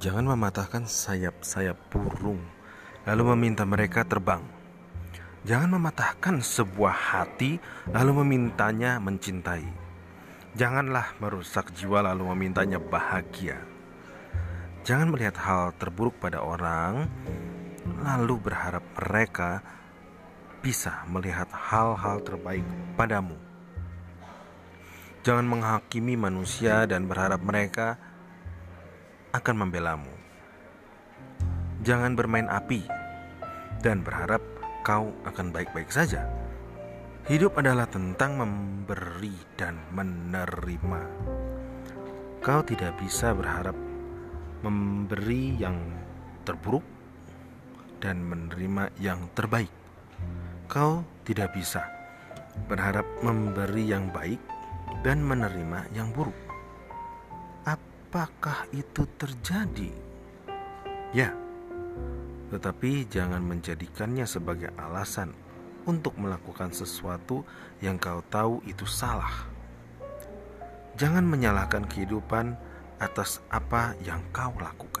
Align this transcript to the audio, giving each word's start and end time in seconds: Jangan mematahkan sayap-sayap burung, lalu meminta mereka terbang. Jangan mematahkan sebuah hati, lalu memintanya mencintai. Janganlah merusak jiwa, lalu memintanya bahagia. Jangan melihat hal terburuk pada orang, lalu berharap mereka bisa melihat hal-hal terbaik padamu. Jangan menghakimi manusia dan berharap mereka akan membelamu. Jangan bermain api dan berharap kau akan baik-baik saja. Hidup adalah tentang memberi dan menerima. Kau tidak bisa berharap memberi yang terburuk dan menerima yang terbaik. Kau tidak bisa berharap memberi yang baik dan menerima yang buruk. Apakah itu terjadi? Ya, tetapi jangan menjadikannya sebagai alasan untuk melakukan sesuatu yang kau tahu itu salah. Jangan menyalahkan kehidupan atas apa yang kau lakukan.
Jangan 0.00 0.32
mematahkan 0.32 0.88
sayap-sayap 0.88 1.76
burung, 1.92 2.40
lalu 3.04 3.36
meminta 3.36 3.68
mereka 3.68 4.00
terbang. 4.00 4.40
Jangan 5.44 5.76
mematahkan 5.76 6.40
sebuah 6.40 6.96
hati, 6.96 7.60
lalu 7.92 8.24
memintanya 8.24 8.96
mencintai. 8.96 9.68
Janganlah 10.56 11.20
merusak 11.20 11.76
jiwa, 11.76 12.00
lalu 12.00 12.32
memintanya 12.32 12.80
bahagia. 12.80 13.60
Jangan 14.88 15.12
melihat 15.12 15.36
hal 15.36 15.76
terburuk 15.76 16.16
pada 16.16 16.40
orang, 16.40 17.04
lalu 18.00 18.40
berharap 18.40 18.80
mereka 19.04 19.60
bisa 20.64 21.04
melihat 21.12 21.52
hal-hal 21.52 22.24
terbaik 22.24 22.64
padamu. 22.96 23.36
Jangan 25.28 25.44
menghakimi 25.44 26.16
manusia 26.16 26.88
dan 26.88 27.04
berharap 27.04 27.44
mereka 27.44 28.00
akan 29.30 29.66
membelamu. 29.66 30.10
Jangan 31.86 32.18
bermain 32.18 32.50
api 32.50 32.84
dan 33.80 34.04
berharap 34.04 34.42
kau 34.82 35.14
akan 35.24 35.54
baik-baik 35.54 35.88
saja. 35.88 36.26
Hidup 37.30 37.56
adalah 37.60 37.86
tentang 37.86 38.42
memberi 38.42 39.32
dan 39.54 39.78
menerima. 39.94 41.02
Kau 42.40 42.60
tidak 42.64 42.98
bisa 42.98 43.30
berharap 43.36 43.76
memberi 44.66 45.54
yang 45.60 45.78
terburuk 46.42 46.84
dan 48.00 48.24
menerima 48.24 48.90
yang 48.98 49.28
terbaik. 49.36 49.70
Kau 50.66 51.04
tidak 51.22 51.54
bisa 51.54 51.84
berharap 52.66 53.06
memberi 53.22 53.86
yang 53.86 54.10
baik 54.10 54.40
dan 55.06 55.22
menerima 55.22 55.86
yang 55.94 56.10
buruk. 56.10 56.49
Apakah 58.10 58.66
itu 58.74 59.06
terjadi? 59.22 59.86
Ya, 61.14 61.30
tetapi 62.50 63.06
jangan 63.06 63.38
menjadikannya 63.38 64.26
sebagai 64.26 64.74
alasan 64.74 65.30
untuk 65.86 66.18
melakukan 66.18 66.74
sesuatu 66.74 67.46
yang 67.78 68.02
kau 68.02 68.18
tahu 68.26 68.66
itu 68.66 68.82
salah. 68.82 69.46
Jangan 70.98 71.22
menyalahkan 71.22 71.86
kehidupan 71.86 72.58
atas 72.98 73.46
apa 73.46 73.94
yang 74.02 74.26
kau 74.34 74.58
lakukan. 74.58 74.99